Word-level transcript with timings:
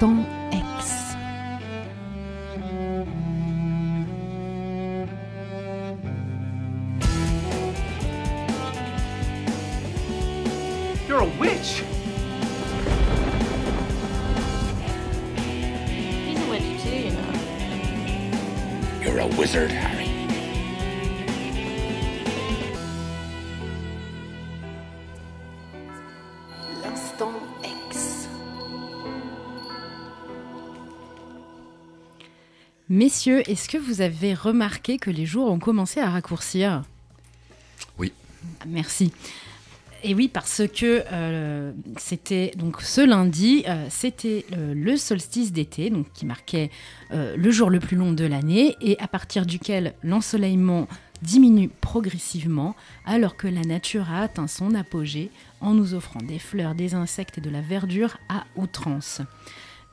L'instant 0.00 0.37
Messieurs, 32.90 33.42
est-ce 33.50 33.68
que 33.68 33.76
vous 33.76 34.00
avez 34.00 34.32
remarqué 34.32 34.98
que 34.98 35.10
les 35.10 35.26
jours 35.26 35.50
ont 35.50 35.58
commencé 35.58 36.00
à 36.00 36.08
raccourcir? 36.08 36.84
Oui. 37.98 38.12
Merci. 38.66 39.12
Et 40.04 40.14
oui, 40.14 40.28
parce 40.28 40.62
que 40.74 41.02
euh, 41.12 41.72
c'était 41.96 42.52
donc 42.56 42.80
ce 42.80 43.00
lundi, 43.00 43.64
euh, 43.66 43.86
c'était 43.90 44.46
euh, 44.52 44.72
le 44.72 44.96
solstice 44.96 45.52
d'été, 45.52 45.90
donc 45.90 46.06
qui 46.14 46.24
marquait 46.24 46.70
le 47.10 47.50
jour 47.50 47.70
le 47.70 47.80
plus 47.80 47.96
long 47.96 48.12
de 48.12 48.24
l'année, 48.24 48.76
et 48.80 48.98
à 49.00 49.08
partir 49.08 49.46
duquel 49.46 49.94
l'ensoleillement 50.02 50.86
diminue 51.22 51.70
progressivement, 51.80 52.76
alors 53.06 53.36
que 53.36 53.48
la 53.48 53.62
nature 53.62 54.10
a 54.10 54.22
atteint 54.22 54.46
son 54.46 54.74
apogée 54.74 55.30
en 55.60 55.74
nous 55.74 55.94
offrant 55.94 56.20
des 56.20 56.38
fleurs, 56.38 56.74
des 56.74 56.94
insectes 56.94 57.38
et 57.38 57.40
de 57.40 57.50
la 57.50 57.60
verdure 57.60 58.18
à 58.28 58.44
outrance. 58.56 59.22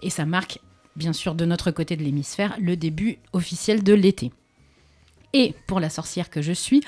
Et 0.01 0.09
ça 0.09 0.25
marque, 0.25 0.59
bien 0.95 1.13
sûr, 1.13 1.35
de 1.35 1.45
notre 1.45 1.71
côté 1.71 1.95
de 1.95 2.03
l'hémisphère, 2.03 2.55
le 2.59 2.75
début 2.75 3.17
officiel 3.33 3.83
de 3.83 3.93
l'été. 3.93 4.31
Et 5.33 5.53
pour 5.67 5.79
la 5.79 5.89
sorcière 5.89 6.29
que 6.29 6.41
je 6.41 6.53
suis, 6.53 6.81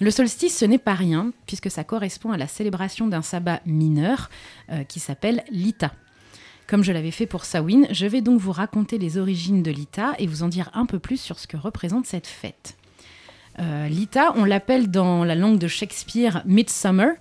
le 0.00 0.10
solstice, 0.10 0.58
ce 0.58 0.64
n'est 0.64 0.78
pas 0.78 0.94
rien, 0.94 1.32
puisque 1.46 1.70
ça 1.70 1.84
correspond 1.84 2.32
à 2.32 2.36
la 2.36 2.46
célébration 2.46 3.06
d'un 3.06 3.22
sabbat 3.22 3.60
mineur 3.64 4.28
euh, 4.70 4.84
qui 4.84 5.00
s'appelle 5.00 5.44
l'Ita. 5.50 5.92
Comme 6.66 6.82
je 6.82 6.92
l'avais 6.92 7.10
fait 7.10 7.26
pour 7.26 7.44
Samhain, 7.44 7.84
je 7.90 8.06
vais 8.06 8.20
donc 8.20 8.40
vous 8.40 8.52
raconter 8.52 8.98
les 8.98 9.18
origines 9.18 9.62
de 9.62 9.70
l'Ita 9.70 10.14
et 10.18 10.26
vous 10.26 10.42
en 10.42 10.48
dire 10.48 10.70
un 10.74 10.86
peu 10.86 10.98
plus 10.98 11.18
sur 11.20 11.38
ce 11.38 11.46
que 11.46 11.56
représente 11.56 12.06
cette 12.06 12.26
fête. 12.26 12.76
Euh, 13.60 13.88
L'Ita, 13.88 14.32
on 14.36 14.44
l'appelle 14.44 14.90
dans 14.90 15.24
la 15.24 15.34
langue 15.34 15.58
de 15.58 15.68
Shakespeare 15.68 16.42
Midsummer 16.44 17.12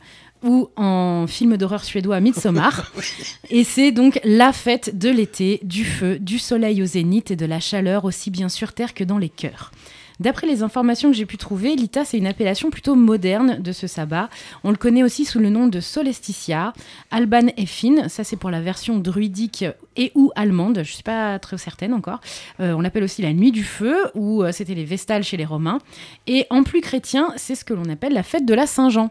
ou 0.44 0.70
en 0.76 1.26
film 1.28 1.58
d'horreur 1.58 1.84
suédois 1.84 2.20
Midsommar. 2.20 2.92
et 3.50 3.64
c'est 3.64 3.92
donc 3.92 4.20
la 4.24 4.54
fête 4.54 4.98
de 4.98 5.10
l'été, 5.10 5.60
du 5.64 5.86
feu, 5.86 6.20
du 6.20 6.40
soleil 6.40 6.82
au 6.82 6.86
zénith 6.86 7.32
et 7.32 7.36
de 7.36 7.46
la 7.46 7.60
chaleur 7.60 8.06
aussi 8.06 8.30
bien 8.30 8.50
sur 8.50 8.74
Terre 8.74 8.94
que 8.94 9.04
dans 9.04 9.18
les 9.18 9.30
cœurs. 9.30 9.72
D'après 10.20 10.48
les 10.48 10.62
informations 10.64 11.10
que 11.10 11.18
j'ai 11.18 11.26
pu 11.26 11.38
trouver, 11.38 11.76
l'Ita, 11.76 12.06
c'est 12.06 12.18
une 12.18 12.28
appellation 12.28 12.70
plutôt 12.70 12.96
moderne 12.96 13.62
de 13.62 13.72
ce 13.72 13.88
sabbat. 13.88 14.30
On 14.64 14.70
le 14.70 14.78
connaît 14.78 15.04
aussi 15.04 15.26
sous 15.26 15.40
le 15.40 15.50
nom 15.50 15.68
de 15.68 15.80
Solesticia, 15.80 16.74
Alban 17.12 17.48
Effin, 17.58 18.08
ça 18.10 18.24
c'est 18.24 18.36
pour 18.36 18.52
la 18.52 18.62
version 18.62 19.00
druidique 19.00 19.66
et 19.96 20.12
ou 20.16 20.32
allemande, 20.36 20.76
je 20.76 20.80
ne 20.82 20.86
suis 20.86 21.04
pas 21.04 21.40
très 21.40 21.58
certaine 21.58 21.94
encore. 21.94 22.22
Euh, 22.60 22.74
on 22.74 22.82
l'appelle 22.82 23.04
aussi 23.04 23.22
la 23.22 23.34
nuit 23.34 23.52
du 23.52 23.64
feu, 23.64 23.98
ou 24.14 24.44
euh, 24.44 24.52
c'était 24.52 24.76
les 24.76 24.86
Vestales 24.86 25.24
chez 25.24 25.38
les 25.38 25.46
Romains. 25.46 25.80
Et 26.28 26.46
en 26.50 26.64
plus 26.64 26.82
chrétien, 26.82 27.34
c'est 27.36 27.56
ce 27.56 27.66
que 27.66 27.74
l'on 27.74 27.90
appelle 27.90 28.14
la 28.14 28.24
fête 28.24 28.46
de 28.46 28.54
la 28.54 28.68
Saint-Jean. 28.68 29.10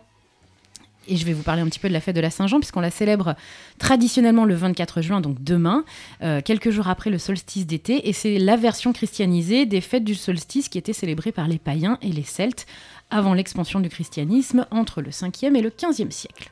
Et 1.08 1.16
je 1.16 1.26
vais 1.26 1.32
vous 1.32 1.42
parler 1.42 1.62
un 1.62 1.66
petit 1.66 1.78
peu 1.78 1.88
de 1.88 1.92
la 1.92 2.00
fête 2.00 2.16
de 2.16 2.20
la 2.20 2.30
Saint-Jean, 2.30 2.58
puisqu'on 2.58 2.80
la 2.80 2.90
célèbre 2.90 3.34
traditionnellement 3.78 4.44
le 4.44 4.54
24 4.54 5.02
juin, 5.02 5.20
donc 5.20 5.42
demain, 5.42 5.84
euh, 6.22 6.40
quelques 6.44 6.70
jours 6.70 6.88
après 6.88 7.10
le 7.10 7.18
solstice 7.18 7.66
d'été. 7.66 8.08
Et 8.08 8.12
c'est 8.12 8.38
la 8.38 8.56
version 8.56 8.92
christianisée 8.92 9.66
des 9.66 9.80
fêtes 9.80 10.04
du 10.04 10.14
solstice 10.14 10.68
qui 10.68 10.78
étaient 10.78 10.92
célébrées 10.92 11.32
par 11.32 11.48
les 11.48 11.58
païens 11.58 11.98
et 12.02 12.12
les 12.12 12.22
Celtes 12.22 12.66
avant 13.10 13.34
l'expansion 13.34 13.80
du 13.80 13.90
christianisme 13.90 14.66
entre 14.70 15.02
le 15.02 15.10
5e 15.10 15.54
et 15.54 15.60
le 15.60 15.70
15e 15.70 16.10
siècle. 16.10 16.50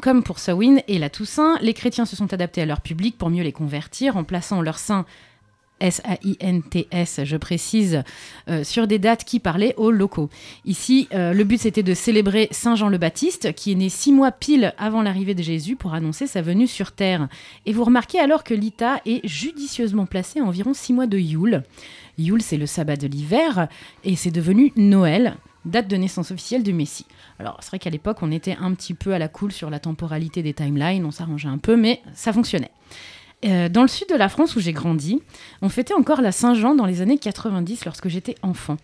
Comme, 0.00 0.22
pour 0.22 0.38
Samhain 0.38 0.78
et 0.88 0.98
la 0.98 1.10
Toussaint, 1.10 1.58
les 1.60 1.74
chrétiens 1.74 2.06
se 2.06 2.16
sont 2.16 2.32
adaptés 2.32 2.62
à 2.62 2.66
leur 2.66 2.80
public 2.80 3.18
pour 3.18 3.30
mieux 3.30 3.42
les 3.42 3.52
convertir 3.52 4.16
en 4.16 4.24
plaçant 4.24 4.60
leurs 4.60 4.78
saints 4.78 5.06
S-A-I-N-T-S, 5.82 7.20
je 7.24 7.36
précise, 7.36 8.02
euh, 8.48 8.64
sur 8.64 8.86
des 8.86 8.98
dates 8.98 9.24
qui 9.24 9.40
parlaient 9.40 9.74
aux 9.76 9.90
locaux. 9.90 10.30
Ici, 10.64 11.08
euh, 11.12 11.34
le 11.34 11.44
but 11.44 11.58
c'était 11.58 11.82
de 11.82 11.92
célébrer 11.92 12.48
Saint 12.52 12.76
Jean 12.76 12.88
le 12.88 12.98
Baptiste, 12.98 13.52
qui 13.54 13.72
est 13.72 13.74
né 13.74 13.88
six 13.88 14.12
mois 14.12 14.30
pile 14.30 14.72
avant 14.78 15.02
l'arrivée 15.02 15.34
de 15.34 15.42
Jésus 15.42 15.76
pour 15.76 15.92
annoncer 15.92 16.26
sa 16.26 16.40
venue 16.40 16.68
sur 16.68 16.92
terre. 16.92 17.28
Et 17.66 17.72
vous 17.72 17.84
remarquez 17.84 18.20
alors 18.20 18.44
que 18.44 18.54
l'Ita 18.54 19.00
est 19.04 19.26
judicieusement 19.26 20.06
placé 20.06 20.40
à 20.40 20.44
environ 20.44 20.72
six 20.72 20.92
mois 20.92 21.06
de 21.06 21.18
Yule. 21.18 21.64
Yule, 22.16 22.42
c'est 22.42 22.58
le 22.58 22.66
sabbat 22.66 22.96
de 22.96 23.08
l'hiver, 23.08 23.68
et 24.04 24.16
c'est 24.16 24.30
devenu 24.30 24.72
Noël, 24.76 25.36
date 25.64 25.88
de 25.88 25.96
naissance 25.96 26.30
officielle 26.30 26.62
du 26.62 26.72
Messie. 26.72 27.06
Alors, 27.38 27.58
c'est 27.60 27.68
vrai 27.68 27.78
qu'à 27.78 27.90
l'époque, 27.90 28.18
on 28.22 28.30
était 28.30 28.56
un 28.60 28.72
petit 28.74 28.94
peu 28.94 29.14
à 29.14 29.18
la 29.18 29.28
cool 29.28 29.50
sur 29.50 29.70
la 29.70 29.80
temporalité 29.80 30.42
des 30.42 30.54
timelines, 30.54 31.04
on 31.04 31.10
s'arrangeait 31.10 31.48
un 31.48 31.58
peu, 31.58 31.76
mais 31.76 32.02
ça 32.14 32.32
fonctionnait. 32.32 32.70
Euh, 33.44 33.68
dans 33.68 33.82
le 33.82 33.88
sud 33.88 34.08
de 34.08 34.14
la 34.14 34.28
France 34.28 34.54
où 34.56 34.60
j'ai 34.60 34.72
grandi, 34.72 35.20
on 35.62 35.68
fêtait 35.68 35.94
encore 35.94 36.20
la 36.20 36.30
Saint-Jean 36.32 36.74
dans 36.74 36.86
les 36.86 37.00
années 37.00 37.18
90 37.18 37.84
lorsque 37.84 38.08
j'étais 38.08 38.36
enfant. 38.42 38.76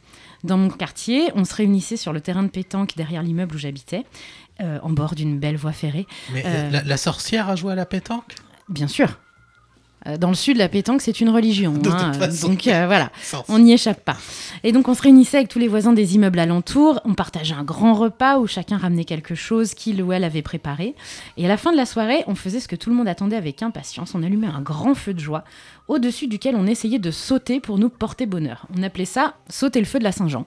Dans 0.44 0.56
mon 0.58 0.69
quartier, 0.69 1.30
on 1.34 1.44
se 1.44 1.54
réunissait 1.54 1.96
sur 1.96 2.12
le 2.12 2.20
terrain 2.20 2.42
de 2.42 2.48
pétanque 2.48 2.92
derrière 2.97 3.22
l'immeuble 3.22 3.54
où 3.54 3.58
j'habitais, 3.58 4.04
euh, 4.60 4.78
en 4.82 4.91
bord 4.91 5.14
d'une 5.14 5.38
belle 5.38 5.56
voie 5.56 5.72
ferrée. 5.72 6.06
Mais 6.32 6.42
Euh, 6.44 6.70
la, 6.70 6.82
la 6.82 6.97
sorcière 6.97 7.48
a 7.48 7.56
joué 7.56 7.72
à 7.72 7.76
la 7.76 7.86
pétanque? 7.86 8.34
Bien 8.68 8.88
sûr. 8.88 9.18
Euh, 10.08 10.16
Dans 10.16 10.28
le 10.28 10.34
sud, 10.34 10.56
la 10.56 10.69
pétanque, 10.69 11.02
c'est 11.02 11.20
une 11.20 11.30
religion. 11.30 11.72
De 11.72 11.91
toute 11.91 11.92
hein, 11.92 12.12
façon. 12.12 12.48
donc 12.48 12.66
euh, 12.66 12.86
voilà. 12.86 13.10
On 13.48 13.58
n'y 13.58 13.72
échappe 13.72 14.04
pas. 14.04 14.16
Et 14.64 14.72
donc 14.72 14.88
on 14.88 14.94
se 14.94 15.02
réunissait 15.02 15.38
avec 15.38 15.48
tous 15.48 15.58
les 15.58 15.69
voisins 15.69 15.92
des 15.92 16.14
immeubles 16.14 16.38
alentours, 16.38 17.00
on 17.04 17.14
partageait 17.14 17.54
un 17.54 17.64
grand 17.64 17.94
repas 17.94 18.38
où 18.38 18.47
chacun 18.47 18.78
ramenait 18.78 19.04
quelque 19.04 19.34
chose 19.34 19.74
qu'il 19.74 20.02
ou 20.02 20.12
elle 20.12 20.24
avait 20.24 20.42
préparé. 20.42 20.94
Et 21.36 21.44
à 21.44 21.48
la 21.48 21.56
fin 21.56 21.72
de 21.72 21.76
la 21.76 21.86
soirée, 21.86 22.24
on 22.26 22.34
faisait 22.34 22.60
ce 22.60 22.68
que 22.68 22.76
tout 22.76 22.91
le 22.91 22.97
monde 22.97 23.08
attendait 23.08 23.36
avec 23.36 23.62
impatience, 23.62 24.14
on 24.14 24.22
allumait 24.22 24.48
un 24.48 24.60
grand 24.60 24.94
feu 24.94 25.14
de 25.14 25.20
joie 25.20 25.44
au-dessus 25.88 26.26
duquel 26.28 26.54
on 26.56 26.66
essayait 26.66 26.99
de 26.99 27.10
sauter 27.10 27.60
pour 27.60 27.78
nous 27.78 27.88
porter 27.88 28.26
bonheur. 28.26 28.66
On 28.78 28.82
appelait 28.82 29.04
ça 29.04 29.34
sauter 29.49 29.81
le 29.81 29.87
feu 29.87 29.99
de 29.99 30.04
la 30.04 30.12
Saint-Jean. 30.12 30.47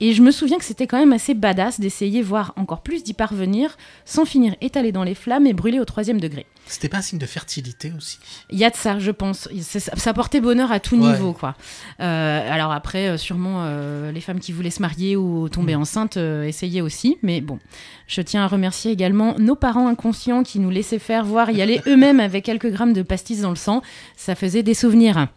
Et 0.00 0.12
je 0.14 0.22
me 0.22 0.32
souviens 0.32 0.58
que 0.58 0.64
c'était 0.64 0.88
quand 0.88 0.98
même 0.98 1.12
assez 1.12 1.32
badass 1.34 1.78
d'essayer, 1.78 2.22
voire 2.22 2.52
encore 2.56 2.82
plus 2.82 3.04
d'y 3.04 3.14
parvenir, 3.14 3.76
sans 4.04 4.24
finir 4.24 4.56
étalé 4.60 4.90
dans 4.90 5.04
les 5.04 5.14
flammes 5.14 5.46
et 5.46 5.52
brûlé 5.52 5.78
au 5.78 5.84
troisième 5.84 6.20
degré. 6.20 6.44
C'était 6.66 6.88
pas 6.88 6.98
un 6.98 7.02
signe 7.02 7.18
de 7.18 7.26
fertilité 7.26 7.92
aussi? 7.96 8.18
Il 8.50 8.58
y 8.58 8.64
a 8.64 8.70
de 8.70 8.76
ça, 8.76 8.98
je 8.98 9.10
pense. 9.10 9.48
Ça, 9.60 9.78
ça 9.80 10.12
portait 10.14 10.40
bonheur 10.40 10.72
à 10.72 10.80
tout 10.80 10.96
Ouais. 10.96 11.12
niveau, 11.12 11.32
quoi. 11.32 11.54
Euh, 12.00 12.52
alors 12.52 12.72
après, 12.72 13.08
euh, 13.08 13.16
sûrement, 13.16 13.62
euh, 13.64 14.10
les 14.12 14.20
femmes 14.20 14.40
qui 14.40 14.52
voulaient 14.52 14.70
se 14.70 14.80
marier 14.82 15.16
ou 15.16 15.48
tomber 15.48 15.76
Mm. 15.76 15.80
enceintes 15.82 16.16
euh, 16.16 16.44
essayaient 16.44 16.80
aussi. 16.80 17.18
Mais 17.22 17.40
bon, 17.40 17.58
je 18.06 18.22
tiens 18.22 18.44
à 18.44 18.48
remercier 18.48 18.90
également 18.92 19.34
nos 19.38 19.56
parents 19.56 19.86
inconscients 19.88 20.42
qui 20.44 20.58
nous 20.60 20.70
laissaient 20.70 20.98
faire 21.00 21.24
voir 21.24 21.50
y 21.50 21.62
aller 21.62 21.80
eux-mêmes 21.88 22.20
avec 22.20 22.44
quelques 22.44 22.70
grammes 22.70 22.92
de 22.92 23.02
pastis 23.02 23.40
dans 23.40 23.50
le 23.50 23.56
sang. 23.56 23.82
Ça 24.16 24.34
faisait 24.34 24.62
des 24.62 24.71
souvenirs. 24.74 25.28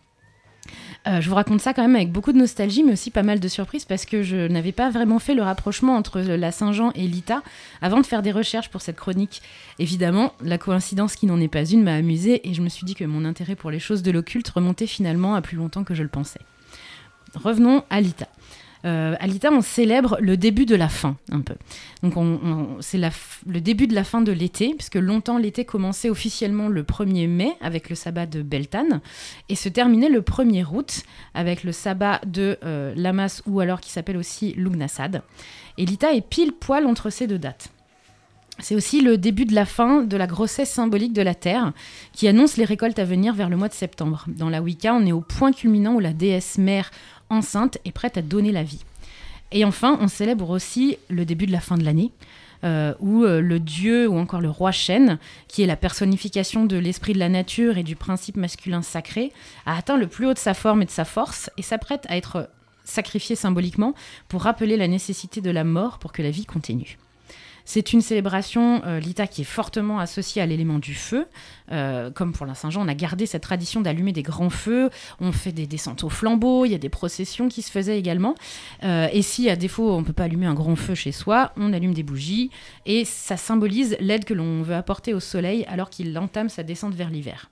Euh, 1.08 1.22
je 1.22 1.30
vous 1.30 1.36
raconte 1.36 1.62
ça 1.62 1.74
quand 1.74 1.84
même 1.84 1.96
avec 1.96 2.12
beaucoup 2.12 2.32
de 2.32 2.38
nostalgie, 2.38 2.84
mais 2.84 2.94
aussi 2.94 3.12
pas 3.12 3.22
mal 3.22 3.40
de 3.40 3.48
surprises 3.48 3.86
parce 3.86 4.06
que 4.06 4.24
je 4.24 4.48
n'avais 4.48 4.72
pas 4.72 4.90
vraiment 4.90 5.20
fait 5.20 5.36
le 5.36 5.44
rapprochement 5.44 5.96
entre 5.96 6.20
la 6.20 6.52
Saint-Jean 6.52 6.92
et 6.96 7.08
l'Ita 7.08 7.44
avant 7.82 8.00
de 8.00 8.06
faire 8.06 8.24
des 8.24 8.32
recherches 8.32 8.70
pour 8.70 8.82
cette 8.82 8.96
chronique. 8.96 9.42
Évidemment, 9.78 10.34
la 10.42 10.58
coïncidence 10.58 11.16
qui 11.16 11.28
n'en 11.28 11.40
est 11.40 11.48
pas 11.48 11.66
une 11.66 11.84
m'a 11.84 11.94
amusée 11.94 12.48
et 12.50 12.54
je 12.54 12.62
me 12.62 12.70
suis 12.70 12.86
dit 12.86 12.96
que 12.96 13.04
mon 13.04 13.24
intérêt 13.24 13.56
pour 13.56 13.70
les 13.70 13.80
choses 13.80 14.02
de 14.02 14.12
l'occulte 14.12 14.50
remontait 14.50 14.88
finalement 14.88 15.36
à 15.36 15.42
plus 15.42 15.58
longtemps 15.58 15.84
que 15.84 15.94
je 15.94 16.02
le 16.02 16.10
pensais. 16.10 16.42
Revenons 17.36 17.84
à 17.90 18.02
l'Ita. 18.02 18.28
Euh, 18.86 19.16
à 19.20 19.26
l'Ita, 19.28 19.52
on 19.52 19.62
célèbre 19.62 20.18
le 20.22 20.38
début 20.38 20.66
de 20.66 20.76
la 20.76 20.90
fin, 20.90 21.18
un 21.32 21.42
peu. 21.42 21.56
Donc, 22.04 22.18
on, 22.18 22.40
on- 22.44 22.68
c'est 22.82 23.00
le 23.48 23.60
début 23.60 23.88
de 23.88 23.96
la 23.96 24.04
fin 24.04 24.22
de 24.22 24.32
l'été, 24.32 24.76
puisque 24.76 24.96
longtemps 24.96 25.38
l'été 25.40 25.66
commençait 25.66 26.10
officiellement 26.10 26.68
le 26.68 26.84
1er 26.84 27.28
mai 27.28 27.54
avec 27.62 27.90
le 27.90 27.96
sabbat 27.96 28.28
de 28.28 28.42
Beltane 28.44 29.02
et 29.50 29.56
se 29.56 29.70
terminait 29.70 30.10
le 30.10 30.22
1er 30.22 30.66
août 30.72 31.04
avec 31.34 31.64
le 31.64 31.72
sabbat 31.72 32.22
de 32.28 32.58
euh, 32.64 32.94
Lamas 32.96 33.42
ou 33.48 33.60
alors 33.60 33.82
qui 33.82 33.90
s'appelle 33.92 34.18
aussi 34.18 34.54
Lugnasad. 34.56 35.24
Et 35.78 35.86
l'Ita 35.86 36.14
est 36.14 36.22
pile 36.28 36.52
poil 36.54 36.86
entre 36.86 37.10
ces 37.10 37.26
deux 37.28 37.40
dates. 37.40 37.70
C'est 38.60 38.76
aussi 38.76 39.02
le 39.02 39.18
début 39.18 39.44
de 39.44 39.54
la 39.54 39.66
fin 39.66 40.04
de 40.04 40.16
la 40.16 40.28
grossesse 40.28 40.70
symbolique 40.72 41.12
de 41.12 41.22
la 41.22 41.36
Terre, 41.36 41.74
qui 42.14 42.26
annonce 42.30 42.56
les 42.56 42.64
récoltes 42.64 43.00
à 43.00 43.04
venir 43.04 43.34
vers 43.34 43.50
le 43.50 43.58
mois 43.58 43.68
de 43.68 43.74
septembre. 43.74 44.24
Dans 44.28 44.48
la 44.50 44.62
Wicca, 44.62 44.94
on 44.94 45.06
est 45.06 45.12
au 45.12 45.20
point 45.20 45.52
culminant 45.52 45.96
où 45.96 46.00
la 46.00 46.14
déesse 46.14 46.58
mère 46.58 46.90
enceinte 47.30 47.78
est 47.86 47.92
prête 47.92 48.18
à 48.18 48.22
donner 48.22 48.52
la 48.52 48.64
vie. 48.64 48.84
Et 49.52 49.64
enfin, 49.66 49.98
on 50.02 50.08
célèbre 50.08 50.50
aussi 50.50 50.98
le 51.10 51.26
début 51.26 51.46
de 51.46 51.52
la 51.52 51.60
fin 51.60 51.78
de 51.78 51.84
l'année, 51.84 52.12
euh, 52.64 52.94
où 53.00 53.24
euh, 53.24 53.42
le 53.42 53.60
dieu 53.60 54.08
ou 54.08 54.18
encore 54.18 54.42
le 54.42 54.50
roi 54.50 54.72
chêne, 54.72 55.20
qui 55.48 55.62
est 55.62 55.68
la 55.68 55.76
personnification 55.76 56.66
de 56.66 56.78
l'esprit 56.78 57.14
de 57.14 57.20
la 57.20 57.30
nature 57.30 57.78
et 57.78 57.84
du 57.84 57.96
principe 57.96 58.38
masculin 58.38 58.82
sacré, 58.82 59.32
a 59.66 59.78
atteint 59.78 59.98
le 59.98 60.08
plus 60.08 60.28
haut 60.28 60.34
de 60.34 60.40
sa 60.40 60.54
forme 60.54 60.82
et 60.82 60.86
de 60.86 60.92
sa 60.92 61.06
force 61.06 61.50
et 61.58 61.62
s'apprête 61.62 62.06
à 62.10 62.18
être 62.18 62.50
sacrifié 62.84 63.36
symboliquement 63.36 63.94
pour 64.28 64.44
rappeler 64.44 64.78
la 64.78 64.88
nécessité 64.88 65.42
de 65.42 65.52
la 65.52 65.64
mort 65.64 66.00
pour 66.00 66.12
que 66.12 66.22
la 66.22 66.32
vie 66.32 66.46
continue. 66.46 66.98
C'est 67.66 67.94
une 67.94 68.02
célébration, 68.02 68.84
euh, 68.86 69.00
l'Ita, 69.00 69.26
qui 69.28 69.42
est 69.42 69.46
fortement 69.46 70.00
associée 70.00 70.42
à 70.42 70.46
l'élément 70.46 70.78
du 70.78 70.94
feu. 70.94 71.28
Euh, 71.72 72.12
comme 72.12 72.32
pour 72.32 72.46
la 72.46 72.54
Saint-Jean, 72.54 72.86
on 72.86 72.88
a 72.88 72.94
gardé 72.94 73.26
cette 73.26 73.42
tradition 73.42 73.82
d'allumer 73.82 74.12
des 74.12 74.22
grands 74.22 74.52
feux. 74.52 74.92
On 75.20 75.32
fait 75.32 75.52
des 75.52 75.66
descentes 75.66 76.04
au 76.04 76.10
flambeau, 76.10 76.66
il 76.66 76.72
y 76.72 76.76
a 76.76 76.80
des 76.80 76.90
processions 76.90 77.50
qui 77.50 77.64
se 77.64 77.72
faisaient 77.72 77.98
également. 77.98 78.36
Euh, 78.84 79.08
et 79.12 79.24
si, 79.24 79.50
à 79.50 79.56
défaut, 79.56 79.92
on 79.92 80.02
ne 80.02 80.06
peut 80.06 80.14
pas 80.14 80.26
allumer 80.26 80.46
un 80.46 80.54
grand 80.54 80.76
feu 80.76 80.94
chez 80.94 81.12
soi, 81.12 81.52
on 81.58 81.74
allume 81.74 81.94
des 81.94 82.04
bougies. 82.04 82.52
Et 82.86 83.04
ça 83.04 83.36
symbolise 83.36 83.98
l'aide 84.00 84.26
que 84.26 84.36
l'on 84.36 84.62
veut 84.62 84.76
apporter 84.76 85.14
au 85.14 85.20
soleil 85.20 85.66
alors 85.68 85.90
qu'il 85.90 86.18
entame 86.20 86.50
sa 86.50 86.62
descente 86.62 86.94
vers 86.94 87.10
l'hiver. 87.10 87.50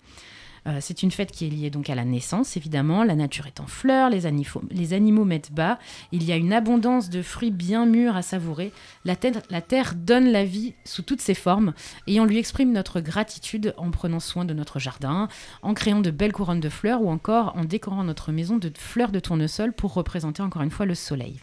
Euh, 0.67 0.77
c'est 0.79 1.03
une 1.03 1.11
fête 1.11 1.31
qui 1.31 1.45
est 1.45 1.49
liée 1.49 1.69
donc 1.69 1.89
à 1.89 1.95
la 1.95 2.05
naissance, 2.05 2.55
évidemment. 2.55 3.03
La 3.03 3.15
nature 3.15 3.47
est 3.47 3.59
en 3.59 3.67
fleurs, 3.67 4.09
les, 4.09 4.25
animaux, 4.25 5.25
mettent 5.25 5.51
bas. 5.51 5.79
Il 6.11 6.23
y 6.23 6.31
a 6.31 6.35
une 6.35 6.53
abondance 6.53 7.09
de 7.09 7.21
fruits 7.21 7.51
bien 7.51 7.85
mûrs 7.85 8.15
à 8.15 8.21
savourer. 8.21 8.71
La 9.05 9.15
la 9.49 9.61
terre 9.61 9.93
donne 9.95 10.31
la 10.31 10.43
vie 10.43 10.73
sous 10.85 11.01
toutes 11.01 11.21
ses 11.21 11.33
formes 11.33 11.73
et 12.07 12.19
on 12.19 12.25
lui 12.25 12.37
exprime 12.37 12.71
notre 12.71 12.99
gratitude 12.99 13.73
en 13.77 13.91
prenant 13.91 14.19
soin 14.19 14.43
de 14.43 14.53
notre 14.53 14.79
jardin, 14.79 15.27
en 15.61 15.73
créant 15.73 16.01
de 16.01 16.11
belles 16.11 16.33
couronnes 16.33 16.59
de 16.59 16.69
fleurs 16.69 17.01
ou 17.01 17.09
encore 17.09 17.55
en 17.55 17.63
décorant 17.63 18.03
notre 18.03 18.31
maison 18.31 18.57
de 18.57 18.71
fleurs 18.77 19.11
de 19.11 19.19
tournesol 19.19 19.71
pour 19.73 19.93
représenter 19.93 20.41
encore 20.41 20.61
une 20.61 20.71
fois 20.71 20.85
le 20.85 20.95
soleil. 20.95 21.39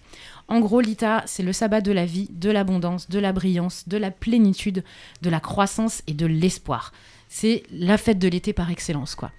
En 0.49 0.61
gros, 0.61 0.81
l'Ita, 0.81 1.23
c'est 1.27 1.43
le 1.43 1.53
sabbat 1.53 1.81
de 1.81 1.93
la 1.93 2.05
vie, 2.05 2.29
de 2.33 2.51
l'abondance, 2.51 3.09
de 3.09 3.19
la 3.19 3.33
brillance, 3.33 3.89
de 3.89 3.97
la 3.97 4.11
plénitude, 4.11 4.85
de 5.23 5.31
la 5.31 5.41
croissance 5.41 6.03
et 6.07 6.15
de 6.15 6.27
l'espoir 6.27 6.93
c'est 7.31 7.62
la 7.73 7.97
fête 7.97 8.19
de 8.19 8.29
l'été 8.29 8.53
par 8.53 8.71
excellence, 8.71 9.15
quoi. 9.15 9.31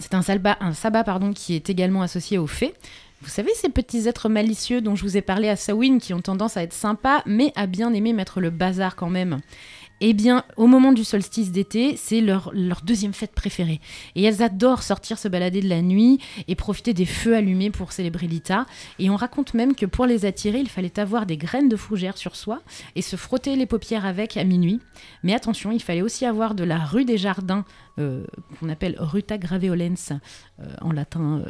C'est 0.00 0.14
un 0.14 0.22
sabbat, 0.22 1.04
pardon, 1.04 1.32
qui 1.32 1.54
est 1.54 1.70
également 1.70 2.02
associé 2.02 2.38
aux 2.38 2.46
fées. 2.46 2.74
Vous 3.20 3.28
savez, 3.28 3.50
ces 3.54 3.68
petits 3.68 4.08
êtres 4.08 4.28
malicieux 4.28 4.80
dont 4.80 4.94
je 4.94 5.02
vous 5.02 5.16
ai 5.16 5.22
parlé 5.22 5.48
à 5.48 5.56
Sawin, 5.56 5.98
qui 5.98 6.14
ont 6.14 6.20
tendance 6.20 6.56
à 6.56 6.62
être 6.62 6.72
sympas, 6.72 7.22
mais 7.26 7.52
à 7.56 7.66
bien 7.66 7.92
aimer 7.92 8.12
mettre 8.12 8.40
le 8.40 8.50
bazar 8.50 8.96
quand 8.96 9.10
même. 9.10 9.40
Eh 10.00 10.12
bien, 10.12 10.44
au 10.56 10.66
moment 10.66 10.92
du 10.92 11.04
solstice 11.04 11.50
d'été, 11.50 11.96
c'est 11.96 12.20
leur, 12.20 12.52
deuxième 12.84 13.12
fête 13.12 13.32
préférée. 13.32 13.80
Et 14.14 14.22
elles 14.22 14.42
adorent 14.42 14.82
sortir 14.82 15.18
se 15.18 15.28
balader 15.28 15.60
de 15.60 15.68
la 15.68 15.82
nuit 15.82 16.20
et 16.46 16.54
profiter 16.54 16.94
des 16.94 17.06
feux 17.06 17.34
allumés 17.34 17.70
pour 17.70 17.92
célébrer 17.92 18.26
l'Ita. 18.26 18.66
Et 18.98 19.10
on 19.10 19.16
raconte 19.16 19.54
même 19.54 19.74
que 19.74 19.86
pour 19.86 20.06
les 20.06 20.24
attirer, 20.24 20.60
il 20.60 20.68
fallait 20.68 20.98
avoir 21.00 21.26
des 21.26 21.36
graines 21.36 21.68
de 21.68 21.76
fougère 21.76 22.16
sur 22.16 22.36
soi 22.36 22.60
et 22.94 23.02
se 23.02 23.16
frotter 23.16 23.56
les 23.56 23.66
paupières 23.66 24.06
avec 24.06 24.36
à 24.36 24.44
minuit. 24.44 24.80
Mais 25.22 25.34
attention, 25.34 25.72
il 25.72 25.82
fallait 25.82 26.02
aussi 26.02 26.24
avoir 26.24 26.54
de 26.54 26.64
la 26.64 26.78
rue 26.78 27.04
des 27.04 27.18
jardins, 27.18 27.64
euh, 27.98 28.24
qu'on 28.60 28.68
appelle 28.68 28.94
ruta 28.98 29.38
graveolens 29.38 30.12
euh, 30.60 30.66
en 30.80 30.92
latin 30.92 31.42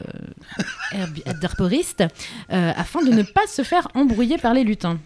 euh, 0.95 1.33
d'arboriste, 1.41 2.05
euh, 2.53 2.73
afin 2.77 3.03
de 3.03 3.11
ne 3.11 3.23
pas 3.23 3.47
se 3.47 3.63
faire 3.63 3.89
embrouiller 3.95 4.39
par 4.39 4.55
les 4.55 4.65
lutins. 4.65 4.99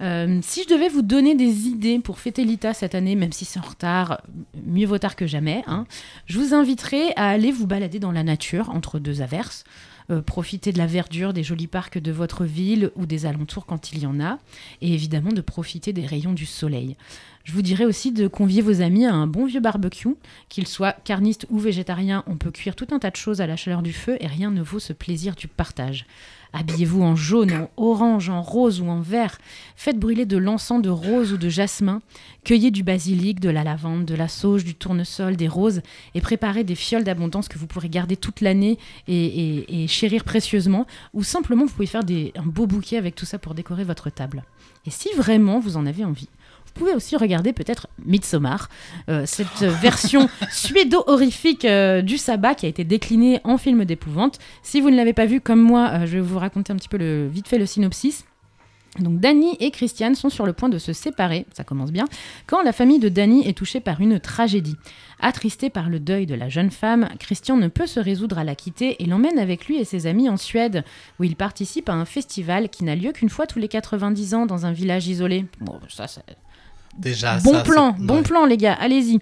Euh, 0.00 0.38
si 0.42 0.62
je 0.62 0.68
devais 0.68 0.88
vous 0.88 1.02
donner 1.02 1.34
des 1.34 1.66
idées 1.66 1.98
pour 1.98 2.18
fêter 2.18 2.44
l'ITA 2.44 2.72
cette 2.72 2.94
année, 2.94 3.16
même 3.16 3.32
si 3.32 3.44
c'est 3.44 3.58
en 3.58 3.62
retard, 3.62 4.20
mieux 4.66 4.86
vaut 4.86 4.98
tard 4.98 5.16
que 5.16 5.26
jamais, 5.26 5.64
hein, 5.66 5.86
je 6.26 6.38
vous 6.38 6.54
inviterai 6.54 7.12
à 7.16 7.28
aller 7.28 7.50
vous 7.50 7.66
balader 7.66 7.98
dans 7.98 8.12
la 8.12 8.22
nature 8.22 8.70
entre 8.70 8.98
deux 8.98 9.22
averses. 9.22 9.64
Euh, 10.10 10.22
profiter 10.22 10.72
de 10.72 10.78
la 10.78 10.86
verdure 10.86 11.34
des 11.34 11.42
jolis 11.42 11.66
parcs 11.66 11.98
de 11.98 12.12
votre 12.12 12.46
ville 12.46 12.90
ou 12.96 13.04
des 13.04 13.26
alentours 13.26 13.66
quand 13.66 13.92
il 13.92 13.98
y 13.98 14.06
en 14.06 14.20
a, 14.20 14.38
et 14.80 14.94
évidemment 14.94 15.32
de 15.32 15.42
profiter 15.42 15.92
des 15.92 16.06
rayons 16.06 16.32
du 16.32 16.46
soleil. 16.46 16.96
Je 17.44 17.52
vous 17.52 17.60
dirais 17.60 17.84
aussi 17.84 18.10
de 18.12 18.26
convier 18.26 18.62
vos 18.62 18.80
amis 18.80 19.04
à 19.04 19.12
un 19.12 19.26
bon 19.26 19.44
vieux 19.44 19.60
barbecue, 19.60 20.16
qu'il 20.48 20.66
soit 20.66 20.92
carniste 21.04 21.46
ou 21.50 21.58
végétarien, 21.58 22.24
on 22.26 22.36
peut 22.36 22.50
cuire 22.50 22.74
tout 22.74 22.86
un 22.90 22.98
tas 22.98 23.10
de 23.10 23.16
choses 23.16 23.42
à 23.42 23.46
la 23.46 23.56
chaleur 23.56 23.82
du 23.82 23.92
feu 23.92 24.16
et 24.20 24.26
rien 24.26 24.50
ne 24.50 24.62
vaut 24.62 24.78
ce 24.78 24.94
plaisir 24.94 25.34
du 25.34 25.46
partage. 25.46 26.06
Habillez-vous 26.52 27.02
en 27.02 27.14
jaune, 27.14 27.52
en 27.52 27.70
orange, 27.76 28.30
en 28.30 28.42
rose 28.42 28.80
ou 28.80 28.88
en 28.88 29.00
vert. 29.00 29.38
Faites 29.76 29.98
brûler 29.98 30.26
de 30.26 30.36
l'encens 30.36 30.82
de 30.82 30.90
rose 30.90 31.32
ou 31.32 31.36
de 31.36 31.48
jasmin. 31.48 32.00
Cueillez 32.44 32.70
du 32.70 32.82
basilic, 32.82 33.40
de 33.40 33.50
la 33.50 33.64
lavande, 33.64 34.04
de 34.04 34.14
la 34.14 34.28
sauge, 34.28 34.64
du 34.64 34.74
tournesol, 34.74 35.36
des 35.36 35.48
roses 35.48 35.82
et 36.14 36.20
préparez 36.20 36.64
des 36.64 36.74
fioles 36.74 37.04
d'abondance 37.04 37.48
que 37.48 37.58
vous 37.58 37.66
pourrez 37.66 37.88
garder 37.88 38.16
toute 38.16 38.40
l'année 38.40 38.78
et, 39.06 39.86
chérir 39.88 40.24
précieusement. 40.24 40.86
Ou 41.14 41.22
simplement, 41.22 41.66
vous 41.66 41.72
pouvez 41.72 41.86
faire 41.86 42.02
un 42.36 42.46
beau 42.46 42.66
bouquet 42.66 42.96
avec 42.96 43.14
tout 43.14 43.26
ça 43.26 43.38
pour 43.38 43.54
décorer 43.54 43.84
votre 43.84 44.10
table. 44.10 44.44
Et 44.86 44.90
si 44.90 45.08
vraiment 45.16 45.60
vous 45.60 45.76
en 45.76 45.86
avez 45.86 46.04
envie, 46.04 46.28
pouvez 46.78 46.94
aussi 46.94 47.16
regarder 47.16 47.52
peut-être 47.52 47.88
Midsommar, 48.04 48.68
euh, 49.08 49.24
cette 49.26 49.62
version 49.82 50.28
suédo-horrifique 50.50 51.64
euh, 51.64 52.00
du 52.02 52.16
sabbat 52.16 52.54
qui 52.54 52.66
a 52.66 52.68
été 52.68 52.84
déclinée 52.84 53.40
en 53.44 53.58
film 53.58 53.84
d'épouvante. 53.84 54.38
Si 54.62 54.80
vous 54.80 54.90
ne 54.90 54.96
l'avez 54.96 55.12
pas 55.12 55.26
vu 55.26 55.40
comme 55.40 55.60
moi, 55.60 55.90
euh, 55.92 56.06
je 56.06 56.12
vais 56.12 56.20
vous 56.20 56.38
raconter 56.38 56.72
un 56.72 56.76
petit 56.76 56.88
peu 56.88 57.26
vite 57.26 57.48
fait 57.48 57.58
le 57.58 57.66
synopsis. 57.66 58.24
Donc 59.00 59.20
Danny 59.20 59.56
et 59.60 59.70
Christiane 59.70 60.14
sont 60.14 60.30
sur 60.30 60.46
le 60.46 60.52
point 60.52 60.68
de 60.68 60.78
se 60.78 60.92
séparer, 60.92 61.46
ça 61.52 61.62
commence 61.62 61.92
bien, 61.92 62.06
quand 62.46 62.62
la 62.62 62.72
famille 62.72 62.98
de 62.98 63.08
Danny 63.08 63.46
est 63.46 63.56
touchée 63.56 63.80
par 63.80 64.00
une 64.00 64.18
tragédie. 64.18 64.76
Attristé 65.20 65.70
par 65.70 65.88
le 65.88 66.00
deuil 66.00 66.26
de 66.26 66.34
la 66.34 66.48
jeune 66.48 66.70
femme, 66.70 67.08
Christian 67.20 67.56
ne 67.56 67.68
peut 67.68 67.86
se 67.86 68.00
résoudre 68.00 68.38
à 68.38 68.44
la 68.44 68.54
quitter 68.54 69.02
et 69.02 69.06
l'emmène 69.06 69.38
avec 69.38 69.66
lui 69.66 69.76
et 69.76 69.84
ses 69.84 70.06
amis 70.06 70.28
en 70.28 70.36
Suède, 70.36 70.84
où 71.20 71.24
il 71.24 71.36
participe 71.36 71.88
à 71.88 71.94
un 71.94 72.06
festival 72.06 72.70
qui 72.70 72.82
n'a 72.82 72.96
lieu 72.96 73.12
qu'une 73.12 73.28
fois 73.28 73.46
tous 73.46 73.58
les 73.58 73.68
90 73.68 74.34
ans 74.34 74.46
dans 74.46 74.66
un 74.66 74.72
village 74.72 75.06
isolé. 75.06 75.44
Bon, 75.60 75.78
ça, 75.88 76.08
ça 76.08 76.22
Déjà, 76.98 77.38
bon 77.38 77.52
ça, 77.52 77.60
plan, 77.60 77.96
bon 77.98 78.16
ouais. 78.16 78.22
plan 78.22 78.44
les 78.46 78.56
gars, 78.56 78.76
allez-y. 78.80 79.20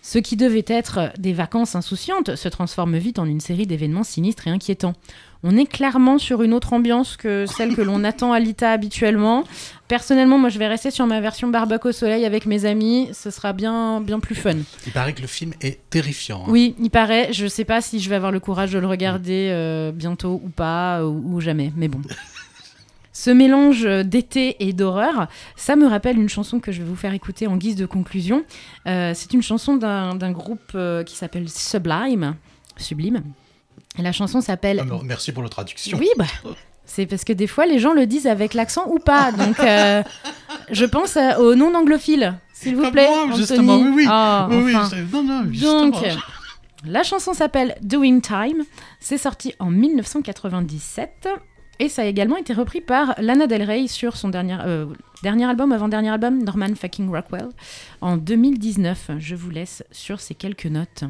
Ce 0.00 0.18
qui 0.18 0.36
devait 0.36 0.64
être 0.68 1.10
des 1.18 1.32
vacances 1.34 1.74
insouciantes 1.74 2.36
se 2.36 2.48
transforme 2.48 2.96
vite 2.96 3.18
en 3.18 3.26
une 3.26 3.40
série 3.40 3.66
d'événements 3.66 4.04
sinistres 4.04 4.46
et 4.46 4.50
inquiétants. 4.50 4.94
On 5.42 5.56
est 5.56 5.66
clairement 5.66 6.18
sur 6.18 6.42
une 6.42 6.54
autre 6.54 6.72
ambiance 6.72 7.16
que 7.16 7.44
celle 7.46 7.74
que 7.76 7.82
l'on 7.82 8.04
attend 8.04 8.32
à 8.32 8.38
l'ITA 8.40 8.72
habituellement. 8.72 9.44
Personnellement, 9.86 10.38
moi 10.38 10.48
je 10.48 10.58
vais 10.58 10.66
rester 10.68 10.90
sur 10.90 11.06
ma 11.06 11.20
version 11.20 11.48
barbecue 11.48 11.88
au 11.88 11.92
soleil 11.92 12.24
avec 12.24 12.46
mes 12.46 12.64
amis, 12.64 13.08
ce 13.12 13.30
sera 13.30 13.52
bien, 13.52 14.00
bien 14.00 14.18
plus 14.20 14.34
fun. 14.34 14.54
Il 14.86 14.92
paraît 14.92 15.12
que 15.12 15.20
le 15.20 15.26
film 15.26 15.52
est 15.60 15.80
terrifiant. 15.90 16.42
hein. 16.46 16.50
Oui, 16.50 16.74
il 16.80 16.90
paraît, 16.90 17.32
je 17.32 17.46
sais 17.46 17.64
pas 17.64 17.80
si 17.80 18.00
je 18.00 18.08
vais 18.08 18.16
avoir 18.16 18.32
le 18.32 18.40
courage 18.40 18.70
de 18.72 18.78
le 18.78 18.86
regarder 18.86 19.48
euh, 19.52 19.92
bientôt 19.92 20.40
ou 20.42 20.48
pas, 20.48 21.04
ou, 21.04 21.34
ou 21.34 21.40
jamais, 21.40 21.72
mais 21.76 21.88
bon. 21.88 22.00
Ce 23.20 23.30
mélange 23.30 23.82
d'été 24.04 24.54
et 24.60 24.72
d'horreur, 24.72 25.26
ça 25.56 25.74
me 25.74 25.88
rappelle 25.88 26.16
une 26.20 26.28
chanson 26.28 26.60
que 26.60 26.70
je 26.70 26.78
vais 26.82 26.88
vous 26.88 26.94
faire 26.94 27.12
écouter 27.14 27.48
en 27.48 27.56
guise 27.56 27.74
de 27.74 27.84
conclusion. 27.84 28.44
Euh, 28.86 29.10
c'est 29.12 29.32
une 29.34 29.42
chanson 29.42 29.76
d'un 29.76 30.14
d'un 30.14 30.30
groupe 30.30 30.70
euh, 30.76 31.02
qui 31.02 31.16
s'appelle 31.16 31.48
Sublime. 31.48 32.36
Sublime. 32.76 33.24
Et 33.98 34.02
la 34.02 34.12
chanson 34.12 34.40
s'appelle 34.40 34.84
Ah, 34.88 35.00
merci 35.02 35.32
pour 35.32 35.42
la 35.42 35.48
traduction. 35.48 35.98
oui, 35.98 36.08
bah, 36.16 36.26
c'est 36.84 37.06
parce 37.06 37.24
que 37.24 37.32
des 37.32 37.48
fois 37.48 37.66
les 37.66 37.80
gens 37.80 37.92
le 37.92 38.06
disent 38.06 38.28
avec 38.28 38.54
l'accent 38.54 38.84
ou 38.88 39.00
pas. 39.00 39.32
Donc, 39.32 39.58
euh, 39.58 40.04
je 40.70 40.84
pense 40.84 41.18
aux 41.40 41.56
non 41.56 41.74
anglophiles, 41.74 42.38
s'il 42.52 42.76
vous 42.76 42.82
Comme 42.82 42.92
plaît. 42.92 43.08
moi, 43.08 43.22
Anthony. 43.24 43.36
justement, 43.36 43.78
oui, 43.78 43.90
oui. 43.96 44.06
Ah, 44.08 44.46
oui, 44.48 44.56
oui, 44.66 44.76
enfin. 44.76 44.88
c'est- 44.90 45.12
non, 45.12 45.24
non, 45.24 45.44
justement. 45.50 45.86
Donc, 45.88 45.96
la 46.86 47.02
chanson 47.02 47.34
s'appelle 47.34 47.74
Doing 47.82 48.20
Time. 48.20 48.62
C'est 49.00 49.18
sorti 49.18 49.54
en 49.58 49.70
1997. 49.70 51.28
Et 51.80 51.88
ça 51.88 52.02
a 52.02 52.04
également 52.06 52.36
été 52.36 52.52
repris 52.52 52.80
par 52.80 53.14
Lana 53.18 53.46
Del 53.46 53.62
Rey 53.62 53.86
sur 53.86 54.16
son 54.16 54.28
dernier, 54.28 54.56
euh, 54.64 54.86
dernier 55.22 55.44
album, 55.44 55.70
avant-dernier 55.70 56.10
album, 56.10 56.42
Norman 56.42 56.74
Fucking 56.74 57.08
Rockwell, 57.08 57.48
en 58.00 58.16
2019. 58.16 59.12
Je 59.18 59.36
vous 59.36 59.50
laisse 59.50 59.84
sur 59.92 60.20
ces 60.20 60.34
quelques 60.34 60.66
notes. 60.66 61.04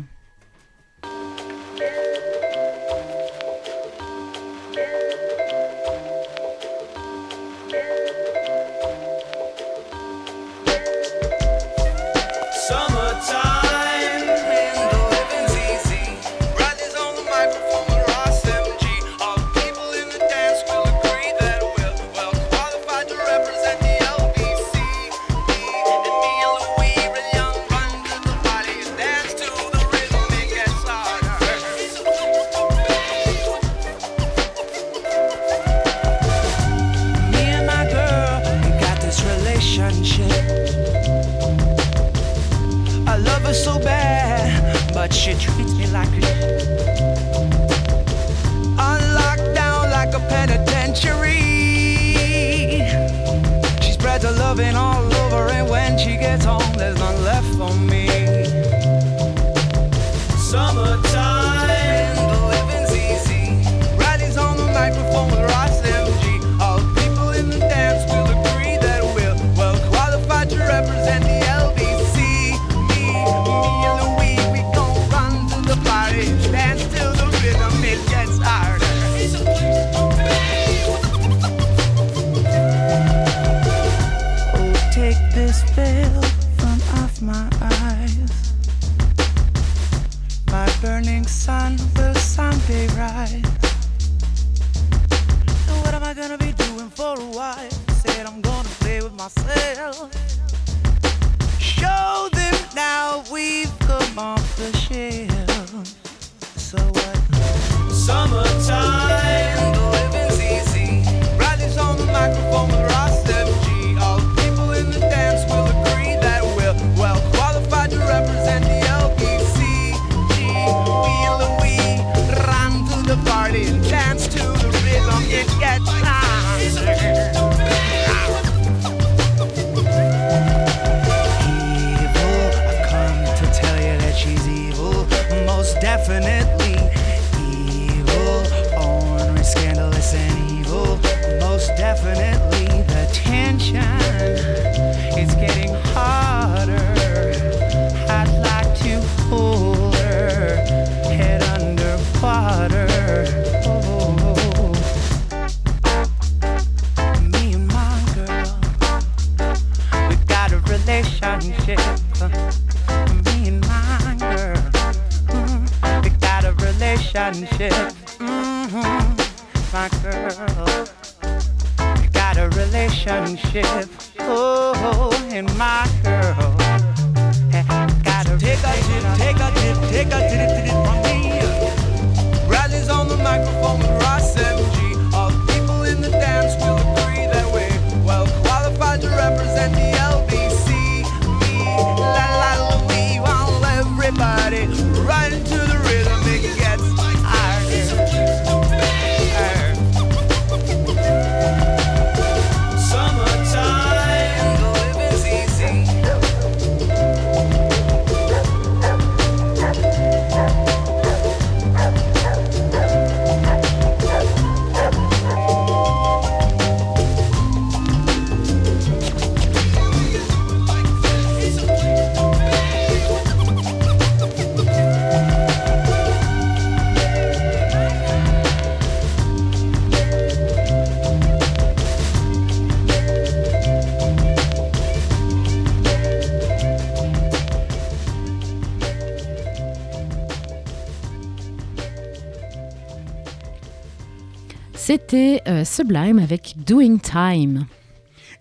C'était 245.11 245.41
euh, 245.49 245.65
Sublime 245.65 246.19
avec 246.19 246.53
Doing 246.67 246.99
Time. 246.99 247.65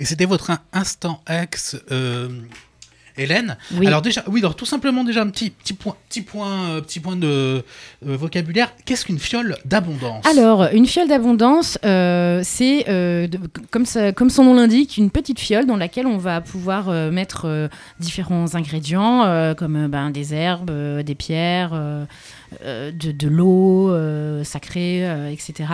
Et 0.01 0.05
c'était 0.05 0.25
votre 0.25 0.51
in- 0.51 0.59
instant 0.73 1.21
ex, 1.29 1.77
euh, 1.93 2.27
Hélène. 3.15 3.55
Oui. 3.75 3.87
Alors 3.87 4.01
déjà, 4.01 4.21
oui, 4.27 4.41
alors 4.41 4.57
tout 4.57 4.65
simplement 4.65 5.05
déjà 5.05 5.21
un 5.21 5.29
petit 5.29 5.49
petit 5.49 5.73
point, 5.73 5.95
petit 6.09 6.21
point, 6.23 6.65
euh, 6.71 6.81
petit 6.81 6.99
point 6.99 7.15
de 7.15 7.63
vocabulaire. 8.01 8.73
Qu'est-ce 8.83 9.05
qu'une 9.05 9.17
fiole 9.17 9.55
d'abondance? 9.63 10.25
Alors, 10.25 10.65
une 10.73 10.85
fiole 10.87 11.07
d'abondance, 11.07 11.77
c'est, 11.83 12.85
comme, 13.71 13.85
ça- 13.85 14.11
comme 14.11 14.29
son 14.29 14.43
nom 14.43 14.53
l'indique, 14.53 14.97
une 14.97 15.09
petite 15.09 15.39
fiole 15.39 15.65
dans 15.67 15.77
laquelle 15.77 16.05
on 16.05 16.17
va 16.17 16.41
pouvoir 16.41 16.89
mettre 17.13 17.69
différents 18.01 18.55
ingrédients, 18.55 19.53
comme 19.55 19.87
ben, 19.87 20.09
des 20.11 20.33
herbes, 20.33 20.69
des 21.01 21.15
pierres, 21.15 21.71
de, 22.63 23.11
de 23.11 23.27
l'eau 23.27 23.91
euh, 23.91 24.43
sacrée, 24.43 25.07
euh, 25.07 25.29
etc. 25.29 25.69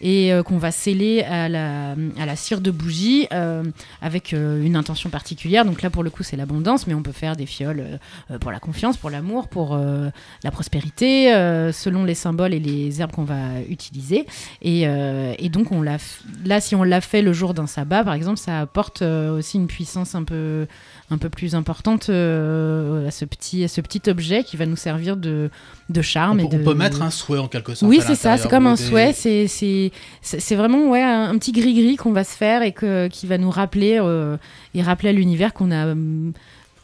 Et 0.00 0.32
euh, 0.32 0.42
qu'on 0.42 0.58
va 0.58 0.70
sceller 0.70 1.22
à 1.22 1.48
la, 1.48 1.92
à 2.18 2.26
la 2.26 2.36
cire 2.36 2.60
de 2.60 2.70
bougie 2.70 3.26
euh, 3.32 3.62
avec 4.00 4.32
euh, 4.32 4.62
une 4.62 4.76
intention 4.76 5.10
particulière. 5.10 5.64
Donc 5.64 5.82
là, 5.82 5.90
pour 5.90 6.02
le 6.02 6.10
coup, 6.10 6.22
c'est 6.22 6.36
l'abondance, 6.36 6.86
mais 6.86 6.94
on 6.94 7.02
peut 7.02 7.12
faire 7.12 7.36
des 7.36 7.46
fioles 7.46 7.80
euh, 7.80 7.96
euh, 8.30 8.38
pour 8.38 8.50
la 8.50 8.60
confiance, 8.60 8.96
pour 8.96 9.10
l'amour, 9.10 9.48
pour 9.48 9.74
euh, 9.74 10.08
la 10.42 10.50
prospérité, 10.50 11.34
euh, 11.34 11.72
selon 11.72 12.04
les 12.04 12.14
symboles 12.14 12.54
et 12.54 12.60
les 12.60 13.00
herbes 13.00 13.12
qu'on 13.12 13.24
va 13.24 13.60
utiliser. 13.68 14.26
Et, 14.62 14.86
euh, 14.86 15.34
et 15.38 15.48
donc, 15.48 15.72
on 15.72 15.82
l'a 15.82 15.98
là, 16.44 16.60
si 16.60 16.74
on 16.74 16.82
l'a 16.82 17.00
fait 17.00 17.22
le 17.22 17.32
jour 17.32 17.54
d'un 17.54 17.66
sabbat, 17.66 18.04
par 18.04 18.14
exemple, 18.14 18.38
ça 18.38 18.60
apporte 18.60 19.02
euh, 19.02 19.38
aussi 19.38 19.56
une 19.56 19.66
puissance 19.66 20.14
un 20.14 20.24
peu, 20.24 20.66
un 21.10 21.18
peu 21.18 21.28
plus 21.28 21.54
importante 21.54 22.08
euh, 22.08 23.08
à, 23.08 23.10
ce 23.10 23.24
petit, 23.24 23.64
à 23.64 23.68
ce 23.68 23.80
petit 23.80 24.08
objet 24.08 24.44
qui 24.44 24.56
va 24.56 24.66
nous 24.66 24.76
servir 24.76 25.16
de, 25.16 25.50
de 25.90 26.02
charme. 26.14 26.40
on, 26.40 26.44
et 26.44 26.48
peut, 26.48 26.56
on 26.56 26.58
de, 26.60 26.64
peut 26.64 26.74
mettre 26.74 27.02
un 27.02 27.10
souhait 27.10 27.38
en 27.38 27.48
quelque 27.48 27.74
sorte. 27.74 27.90
oui, 27.90 28.00
c'est 28.00 28.14
ça, 28.14 28.36
c'est 28.36 28.48
comme 28.48 28.66
un 28.66 28.74
des- 28.74 28.82
souhait, 28.82 29.12
c'est 29.12 30.54
vraiment 30.54 30.88
ouais 30.90 31.02
un, 31.02 31.30
un 31.30 31.38
petit 31.38 31.52
gris-gris 31.52 31.96
qu'on 31.96 32.12
va 32.12 32.24
se 32.24 32.36
faire 32.36 32.62
et 32.62 32.72
que 32.72 33.08
qui 33.08 33.26
va 33.26 33.36
nous 33.38 33.50
rappeler 33.50 33.98
euh, 34.00 34.36
et 34.74 34.82
rappeler 34.82 35.10
à 35.10 35.12
l'univers 35.12 35.52
qu'on 35.52 35.70
a 35.70 35.92
hum, 35.92 36.32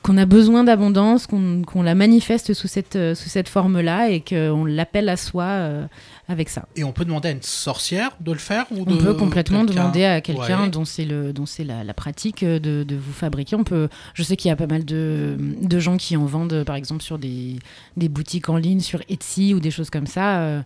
qu'on 0.02 0.16
a 0.16 0.24
besoin 0.24 0.64
d'abondance, 0.64 1.26
qu'on 1.26 1.82
la 1.82 1.94
manifeste 1.94 2.54
sous 2.54 2.68
cette 2.68 2.96
euh, 2.96 3.14
sous 3.14 3.28
cette 3.28 3.48
forme-là 3.48 4.08
et 4.10 4.20
qu'on 4.22 4.64
l'appelle 4.64 5.08
à 5.10 5.16
soi 5.18 5.44
euh, 5.44 5.86
avec 6.28 6.48
ça. 6.48 6.66
Et 6.76 6.84
on 6.84 6.92
peut 6.92 7.04
demander 7.04 7.28
à 7.28 7.32
une 7.32 7.42
sorcière 7.42 8.10
de 8.20 8.32
le 8.32 8.38
faire 8.38 8.64
ou 8.70 8.84
On 8.86 8.94
de 8.94 8.96
peut 8.96 9.14
complètement 9.14 9.64
demander 9.64 10.04
à 10.04 10.20
quelqu'un 10.20 10.62
Ouais. 10.64 10.70
dont 10.70 10.84
c'est 10.84 11.64
la, 11.64 11.84
la 11.84 11.94
pratique 11.94 12.42
euh, 12.42 12.58
de, 12.58 12.82
de 12.82 12.96
vous 12.96 13.12
fabriquer. 13.12 13.56
On 13.56 13.64
peut, 13.64 13.88
je 14.14 14.22
sais 14.22 14.36
qu'il 14.36 14.48
y 14.48 14.52
a 14.52 14.56
pas 14.56 14.66
mal 14.66 14.84
de, 14.84 15.36
de 15.60 15.78
gens 15.78 15.96
qui 15.98 16.16
en 16.16 16.24
vendent, 16.24 16.64
par 16.64 16.76
exemple 16.76 17.02
sur 17.02 17.18
des, 17.18 17.58
des 17.96 18.08
boutiques 18.08 18.48
en 18.48 18.56
ligne, 18.56 18.80
sur 18.80 19.00
Etsy 19.10 19.52
ou 19.54 19.60
des 19.60 19.70
choses 19.70 19.90
comme 19.90 20.06
ça, 20.06 20.38
euh, 20.40 20.62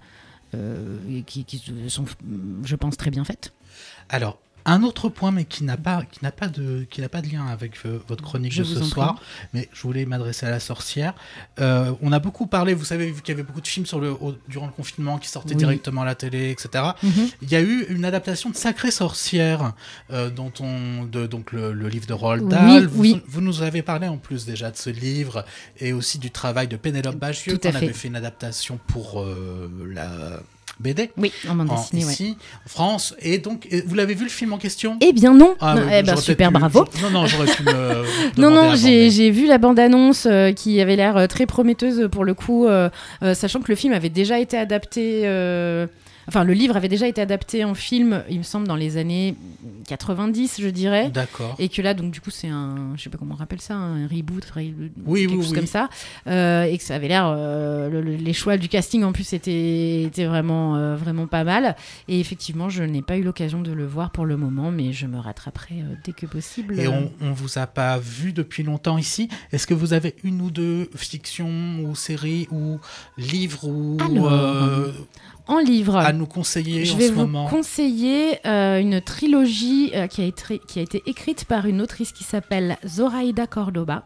qui, 1.27 1.45
qui 1.45 1.61
sont, 1.89 2.05
je 2.65 2.77
pense, 2.77 2.97
très 2.97 3.11
bien 3.11 3.25
faites. 3.25 3.53
Alors, 4.09 4.39
un 4.67 4.83
autre 4.83 5.09
point, 5.09 5.31
mais 5.31 5.45
qui 5.45 5.63
n'a 5.65 5.77
pas, 5.77 6.03
qui 6.11 6.21
n'a 6.23 6.33
pas 6.33 6.49
de, 6.49 6.87
qui 6.91 7.01
n'a 7.01 7.09
pas 7.09 7.21
de 7.21 7.29
lien 7.29 7.47
avec 7.47 7.75
euh, 7.85 7.99
votre 8.09 8.23
chronique 8.25 8.53
Je 8.53 8.63
de 8.63 8.69
ce 8.69 8.83
soir, 8.85 9.21
mais 9.53 9.69
je 9.73 9.83
voulais 9.83 10.07
m'adresser 10.07 10.47
à 10.47 10.51
la 10.51 10.61
sorcière. 10.61 11.15
Euh, 11.61 11.93
on 12.01 12.13
a 12.13 12.19
beaucoup 12.19 12.47
parlé, 12.47 12.73
vous 12.75 12.85
savez, 12.85 13.11
vu 13.11 13.21
qu'il 13.23 13.33
y 13.33 13.37
avait 13.37 13.43
beaucoup 13.43 13.61
de 13.61 13.67
films 13.69 13.87
sur 13.87 14.01
le, 14.01 14.11
au- 14.13 14.35
durant 14.49 14.67
le 14.67 14.73
confinement 14.73 15.19
qui 15.19 15.29
sortaient 15.29 15.51
Oui. 15.55 15.59
directement 15.59 16.03
à 16.03 16.05
la 16.07 16.15
télé, 16.15 16.51
etc. 16.51 16.85
Mhm. 17.03 17.13
Il 17.43 17.51
y 17.51 17.57
a 17.57 17.61
eu 17.61 17.85
une 17.91 18.05
adaptation 18.05 18.51
de 18.51 18.57
Sacrée 18.57 18.91
Sorcière, 18.91 19.73
euh, 20.11 20.31
dont 20.31 20.53
on, 20.61 21.05
de, 21.05 21.27
donc 21.27 21.53
le, 21.53 21.73
le 21.73 21.89
livre 21.89 22.07
de 22.07 22.15
Roald 22.15 22.49
Dahl. 22.49 22.81
Oui, 22.81 22.87
vous, 22.91 23.01
oui. 23.03 23.23
vous 23.27 23.41
nous 23.41 23.63
avez 23.63 23.83
parlé 23.83 24.09
en 24.09 24.17
plus 24.17 24.47
déjà 24.47 24.71
de 24.71 24.77
ce 24.77 24.91
livre 24.91 25.45
et 25.79 25.93
aussi 25.93 26.19
du 26.19 26.31
travail 26.31 26.69
de 26.69 26.77
Pénélope 26.77 27.17
Bagieux. 27.17 27.59
Qu'on 27.59 27.69
avait 27.75 27.93
fait 27.93 28.09
une 28.09 28.17
adaptation 28.17 28.79
pour 28.89 29.21
euh, 29.23 29.71
la 29.93 30.41
BD. 30.81 31.11
Oui, 31.17 31.33
en 31.49 31.55
bande 31.55 31.69
dessinée, 31.69 32.05
ouais. 32.05 32.13
ici, 32.13 32.37
en 32.67 32.69
France. 32.69 33.15
Et 33.21 33.39
donc, 33.39 33.67
et 33.71 33.81
vous 33.83 33.95
l'avez 33.95 34.15
vu 34.15 34.25
le 34.25 34.31
film 34.31 34.53
en 34.53 34.59
question? 34.59 34.97
Eh 35.01 35.13
bien 35.13 35.33
non. 35.35 35.55
Ah, 35.61 35.75
Non, 35.75 35.83
eh 35.93 36.03
ben 36.03 36.17
super, 36.17 36.49
pu- 36.53 36.59
bravo. 36.59 36.85
Non, 37.03 37.11
non, 37.11 37.27
j'aurais 37.27 37.47
pu 37.47 37.63
me. 37.63 38.05
Non, 38.37 38.51
non, 38.51 38.75
j'ai 38.75 39.31
vu 39.31 39.47
la 39.47 39.59
bande-annonce 39.59 40.27
euh, 40.27 40.53
qui 40.53 40.81
avait 40.81 40.97
l'air 40.97 41.17
euh, 41.17 41.27
très 41.27 41.47
prometteuse 41.47 42.09
pour 42.11 42.25
le 42.25 42.35
coup, 42.35 42.67
euh, 42.67 42.89
euh, 43.23 43.35
sachant 43.35 43.61
que 43.61 43.71
le 43.71 43.77
film 43.77 43.93
avait 43.93 44.09
déjà 44.09 44.39
été 44.41 44.57
adapté 44.59 45.23
euh, 45.25 45.87
Enfin, 46.29 46.45
le 46.45 46.53
livre 46.53 46.77
avait 46.77 46.89
déjà 46.89 47.07
été 47.09 47.21
adapté 47.21 47.65
en 47.65 47.75
film, 47.75 48.23
il 48.31 48.39
me 48.39 48.43
semble, 48.43 48.67
dans 48.67 48.77
les 48.77 48.97
années 48.97 49.35
90, 49.89 50.61
je 50.61 50.69
dirais. 50.69 51.11
D'accord. 51.11 51.55
Et 51.59 51.69
que 51.69 51.83
là, 51.83 51.95
donc, 51.95 52.11
du 52.11 52.21
coup, 52.21 52.31
c'est 52.31 52.49
un, 52.49 52.93
je 52.97 53.03
sais 53.03 53.11
pas 53.11 53.19
comment 53.19 53.35
on 53.35 53.39
rappelle 53.39 53.61
ça, 53.61 53.75
un 53.75 54.07
reboot, 54.07 54.45
reboot, 54.55 54.91
Oui, 55.07 55.21
quelque 55.21 55.31
oui, 55.33 55.37
chose 55.43 55.51
oui. 55.51 55.57
comme 55.59 55.67
ça. 55.67 55.89
Euh, 56.27 56.65
et 56.65 56.79
que 56.79 56.85
ça 56.85 56.95
avait 56.95 57.09
l'air, 57.09 57.27
euh, 57.27 57.89
le- 57.91 58.01
le- 58.01 58.17
les 58.17 58.33
choix 58.33 58.57
du 58.57 58.69
casting 58.69 59.03
en 59.05 59.13
plus 59.13 59.33
étaient, 59.33 60.03
étaient 60.03 60.25
vraiment, 60.27 60.77
euh, 60.77 60.97
vraiment 60.97 61.27
pas 61.27 61.45
mal. 61.45 61.77
Et 62.09 62.21
effectivement, 62.21 62.69
je 62.69 62.83
n'ai 62.83 63.03
pas 63.03 63.17
eu 63.17 63.23
l'occasion 63.23 63.61
de 63.61 63.73
le 63.73 63.87
voir 63.87 64.11
pour 64.11 64.25
le 64.27 64.37
moment, 64.37 64.71
mais 64.71 64.93
je 64.93 65.07
me 65.07 65.19
rattraperai 65.19 65.75
euh, 65.81 65.95
dès 66.05 66.13
que 66.13 66.27
possible. 66.27 66.79
Et 66.81 66.89
on, 66.89 67.13
on 67.21 67.33
vous 67.33 67.59
a 67.59 67.67
pas 67.67 67.99
vu 67.99 68.33
depuis 68.33 68.63
longtemps 68.63 68.99
ici. 68.99 69.29
Est-ce 69.53 69.67
que 69.67 69.75
vous 69.75 69.93
avez 69.93 70.15
une 70.25 70.41
ou 70.41 70.51
deux 70.51 70.89
fictions 70.97 71.81
ou 71.85 71.95
séries 71.95 72.49
ou 72.51 72.79
livres 73.19 73.65
ou 73.65 73.99
Alors, 74.01 74.33
En 75.47 75.59
livre. 75.59 75.97
à 75.97 76.13
nous 76.13 76.27
conseiller 76.27 76.85
Je 76.87 76.95
en 76.95 76.97
vais 76.97 77.09
ce 77.09 77.13
vous 77.13 77.21
moment 77.21 77.49
conseiller 77.49 78.39
euh, 78.47 78.81
une 78.81 79.01
trilogie 79.03 79.91
euh, 79.95 80.07
qui, 80.07 80.23
a 80.23 80.25
été, 80.25 80.59
qui 80.67 80.79
a 80.79 80.83
été 80.83 81.03
écrite 81.07 81.45
par 81.45 81.67
une 81.67 81.83
autrice 81.83 82.13
qui 82.13 82.25
s'appelle 82.25 82.79
Zoraida 82.87 83.47
Cordoba, 83.47 84.05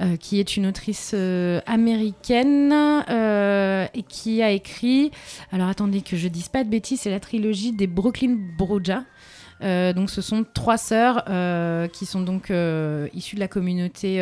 euh, 0.00 0.16
qui 0.16 0.40
est 0.40 0.56
une 0.56 0.66
autrice 0.66 1.12
euh, 1.14 1.60
américaine 1.66 2.72
euh, 2.72 3.86
et 3.94 4.02
qui 4.02 4.42
a 4.42 4.50
écrit, 4.50 5.12
alors 5.52 5.68
attendez 5.68 6.00
que 6.00 6.16
je 6.16 6.26
dise 6.26 6.48
pas 6.48 6.64
de 6.64 6.68
bêtises, 6.70 7.00
c'est 7.02 7.10
la 7.10 7.20
trilogie 7.20 7.72
des 7.72 7.86
Brooklyn 7.86 8.36
Broja. 8.58 9.04
Euh, 9.62 9.92
donc 9.92 10.10
ce 10.10 10.20
sont 10.20 10.44
trois 10.54 10.76
sœurs 10.76 11.24
euh, 11.28 11.86
qui 11.88 12.04
sont 12.06 12.20
donc 12.20 12.50
euh, 12.50 13.08
issues 13.14 13.36
de 13.36 13.40
la 13.40 13.48
communauté 13.48 14.20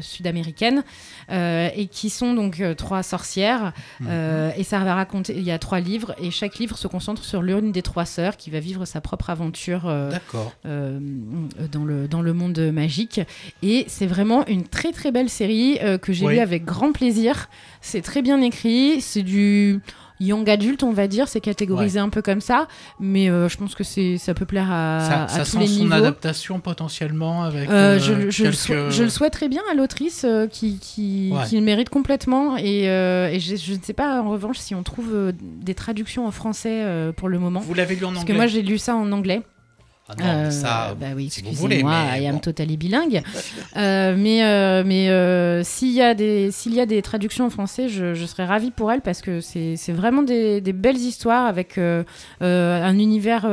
sud-américaine 0.00 0.84
et 1.30 1.88
qui 1.90 2.10
sont 2.10 2.34
donc 2.34 2.62
trois 2.76 3.02
sorcières 3.02 3.72
euh, 4.06 4.50
et 4.56 4.64
ça 4.64 4.78
va 4.80 4.94
raconter, 4.94 5.34
il 5.36 5.42
y 5.42 5.50
a 5.50 5.58
trois 5.58 5.80
livres 5.80 6.14
et 6.22 6.30
chaque 6.30 6.58
livre 6.58 6.76
se 6.76 6.88
concentre 6.88 7.24
sur 7.24 7.42
l'une 7.42 7.72
des 7.72 7.82
trois 7.82 8.04
sœurs 8.04 8.36
qui 8.36 8.50
va 8.50 8.60
vivre 8.60 8.84
sa 8.84 9.00
propre 9.00 9.30
aventure 9.30 9.82
dans, 10.64 11.84
le, 11.84 12.08
dans 12.08 12.22
le 12.22 12.32
monde 12.32 12.58
magique. 12.72 13.20
Et 13.62 13.84
c'est 13.88 14.06
vraiment 14.06 14.46
une 14.46 14.64
très 14.66 14.92
très 14.92 15.10
belle 15.12 15.28
série 15.28 15.78
que 16.02 16.12
j'ai 16.12 16.26
Oui. 16.26 16.34
lue 16.34 16.40
avec 16.40 16.64
grand 16.64 16.92
plaisir. 16.92 17.48
C'est 17.80 18.02
très 18.02 18.22
bien 18.22 18.40
écrit, 18.40 19.00
c'est 19.00 19.22
du 19.22 19.80
young 20.20 20.48
adulte, 20.50 20.82
on 20.82 20.92
va 20.92 21.06
dire, 21.06 21.28
c'est 21.28 21.40
catégorisé 21.40 21.98
un 21.98 22.08
peu 22.08 22.22
comme 22.22 22.40
ça, 22.40 22.66
mais 23.00 23.30
euh, 23.30 23.48
je 23.48 23.56
pense 23.56 23.74
que 23.74 23.84
c'est 23.84 24.18
ça 24.18 24.34
peut 24.34 24.46
plaire 24.46 24.68
à, 24.70 25.00
ça 25.08 25.24
à 25.24 25.28
ça 25.28 25.38
tous 25.40 25.50
sent 25.52 25.58
les 25.60 25.66
son 25.66 25.82
niveaux. 25.84 25.92
adaptation 25.94 26.60
potentiellement 26.60 27.42
avec. 27.44 27.68
Euh, 27.70 27.96
euh, 27.96 27.98
je, 27.98 28.12
le- 28.44 28.52
sou- 28.52 28.72
je 28.90 29.02
le 29.02 29.08
souhaiterais 29.10 29.48
bien 29.48 29.62
à 29.70 29.74
l'autrice 29.74 30.26
qui, 30.50 30.78
qui, 30.78 31.30
Ouais. 31.32 31.44
qui 31.46 31.56
le 31.56 31.62
mérite 31.62 31.88
complètement. 31.90 32.56
Et, 32.56 32.84
et 32.84 33.40
je, 33.40 33.56
je 33.56 33.74
ne 33.74 33.78
sais 33.82 33.92
pas 33.92 34.20
en 34.22 34.30
revanche 34.30 34.58
si 34.58 34.74
on 34.74 34.82
trouve 34.82 35.32
des 35.42 35.74
traductions 35.74 36.26
en 36.26 36.30
français 36.30 36.82
pour 37.16 37.28
le 37.28 37.38
moment. 37.38 37.60
Vous 37.60 37.74
l'avez 37.74 37.94
lu 37.96 38.04
en 38.04 38.08
Parce 38.10 38.22
anglais? 38.22 38.32
que 38.34 38.36
moi 38.36 38.46
j'ai 38.46 38.62
lu 38.62 38.78
ça 38.78 38.94
en 38.96 39.10
anglais. 39.12 39.42
Ah 40.10 40.14
non, 40.18 40.24
mais 40.24 40.30
Euh, 40.46 40.50
ça, 40.50 40.96
bah 40.98 41.08
oui, 41.14 41.28
si 41.30 41.40
excusez-moi, 41.46 41.92
I 42.16 42.26
am 42.26 42.34
bon. 42.36 42.38
totally 42.40 42.76
bilingue. 42.78 43.22
Euh, 43.76 44.14
mais 44.16 44.42
euh, 44.42 44.82
mais 44.86 45.64
s'il 45.64 45.92
y, 45.92 46.00
a 46.00 46.14
des- 46.14 46.50
s'il 46.50 46.74
y 46.74 46.80
a 46.80 46.86
des 46.86 47.02
traductions 47.02 47.44
en 47.44 47.50
français, 47.50 47.88
je, 47.90 48.14
je 48.14 48.24
serais 48.26 48.46
ravie 48.46 48.70
pour 48.70 48.90
elle 48.90 49.02
parce 49.02 49.20
que 49.20 49.40
c'est 49.42 49.76
c'est 49.76 49.92
vraiment 49.92 50.22
des, 50.22 50.60
des 50.62 50.72
belles 50.72 50.96
histoires 50.96 51.44
avec 51.46 51.78
un 52.40 52.98
univers 52.98 53.46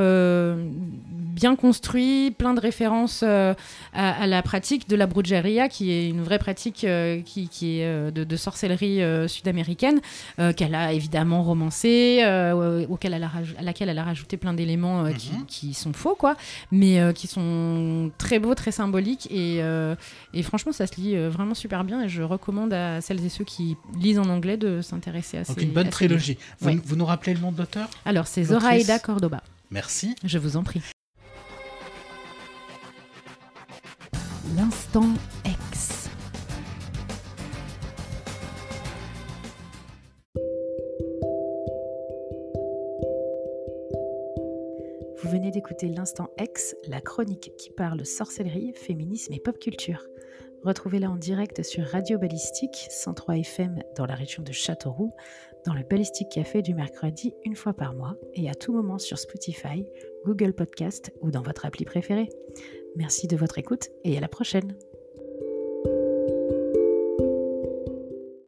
bien 1.36 1.56
construit, 1.56 2.32
plein 2.32 2.54
de 2.56 2.60
références 2.62 3.22
euh, 3.24 3.54
à, 3.94 4.24
à 4.24 4.26
la 4.26 4.42
pratique 4.42 4.88
de 4.90 4.96
la 4.96 5.06
brujeria, 5.06 5.68
qui 5.70 5.92
est 5.92 6.10
une 6.10 6.24
vraie 6.24 6.40
pratique 6.40 6.84
euh, 6.86 7.22
qui, 7.22 7.50
qui 7.50 7.80
est 7.80 7.86
euh, 7.86 8.10
de, 8.10 8.24
de 8.24 8.36
sorcellerie 8.38 9.02
sud-américaine, 9.30 10.00
qu'elle 10.56 10.74
a 10.76 10.94
évidemment 10.94 11.44
romancée, 11.44 12.24
auquel 12.90 13.14
elle 13.14 13.24
a 13.24 13.32
à 13.60 13.62
laquelle 13.62 13.90
elle 13.90 14.00
a 14.00 14.04
rajouté 14.04 14.38
plein 14.38 14.54
d'éléments 14.54 15.12
qui, 15.14 15.32
Mhm. 15.32 15.46
qui 15.48 15.74
sont 15.74 15.94
faux, 15.94 16.16
quoi, 16.16 16.36
mais 16.72 17.00
qui 17.14 17.28
sont 17.28 18.12
très 18.18 18.40
beaux, 18.40 18.56
très 18.56 18.72
symboliques, 18.72 19.28
et, 19.32 19.60
et 20.34 20.44
franchement, 20.44 20.72
ça 20.72 20.88
se 20.88 20.96
lit 21.00 21.16
vraiment 21.30 21.54
super 21.54 21.84
bien, 21.84 22.02
et 22.04 22.10
je 22.10 22.22
recommande 22.24 22.74
à 22.74 23.02
celles 23.02 23.24
et 23.26 23.30
ceux 23.30 23.44
qui 23.44 23.76
lisent 24.00 24.20
en 24.20 24.30
anglais 24.30 24.58
de 24.58 24.82
s'intéresser 24.82 25.38
à 25.40 25.44
ces 25.44 25.54
Donc 25.54 25.64
une 25.64 25.72
bonne 25.72 25.90
trilogie. 25.90 26.38
Vous, 26.60 26.70
Ouais. 26.70 26.80
vous 26.84 26.96
nous 26.96 27.06
rappelez 27.06 27.34
le 27.34 27.40
nom 27.42 27.52
de 27.52 27.58
l'auteur? 27.58 27.88
Alors, 28.06 28.28
c'est 28.28 28.44
Zoraida 28.44 29.00
Cordoba, 29.00 29.42
Merci. 29.72 30.16
je 30.24 30.38
vous 30.38 30.56
en 30.58 30.64
prie. 30.64 30.82
L'instant 34.54 35.08
X. 35.44 36.08
Vous 45.18 45.30
venez 45.32 45.50
d'écouter 45.50 45.88
l'Instant 45.88 46.30
X, 46.40 46.76
la 46.88 47.02
chronique 47.02 47.54
qui 47.58 47.72
parle 47.72 48.06
sorcellerie, 48.06 48.74
féminisme 48.76 49.34
et 49.34 49.40
pop 49.40 49.58
culture. 49.58 50.06
Retrouvez-la 50.64 51.10
en 51.10 51.16
direct 51.16 51.64
sur 51.64 51.84
Radio 51.84 52.20
Ballistique 52.20 52.88
103 52.92 53.38
FM 53.38 53.82
dans 53.98 54.06
la 54.06 54.16
région 54.16 54.44
de 54.44 54.52
Châteauroux, 54.52 55.12
dans 55.66 55.74
le 55.74 55.84
Ballistique 55.84 56.30
Café 56.30 56.62
du 56.62 56.76
mercredi 56.76 57.34
une 57.46 57.56
fois 57.56 57.74
par 57.74 57.96
mois 57.96 58.16
et 58.36 58.48
à 58.48 58.54
tout 58.54 58.74
moment 58.74 59.00
sur 59.00 59.18
Spotify, 59.18 59.88
Google 60.24 60.54
Podcast 60.54 61.12
ou 61.22 61.32
dans 61.32 61.42
votre 61.42 61.66
appli 61.66 61.84
préférée. 61.84 62.30
Merci 62.96 63.28
de 63.28 63.36
votre 63.36 63.58
écoute 63.58 63.90
et 64.04 64.18
à 64.18 64.22
la 64.22 64.28
prochaine. 64.28 64.76